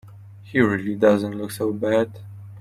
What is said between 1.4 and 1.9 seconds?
so